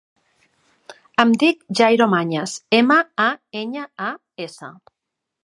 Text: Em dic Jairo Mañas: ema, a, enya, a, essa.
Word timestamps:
Em 1.23 1.33
dic 1.43 1.61
Jairo 1.81 2.07
Mañas: 2.15 2.57
ema, 2.79 2.99
a, 3.27 3.29
enya, 3.63 3.87
a, 4.09 4.11
essa. 4.49 4.73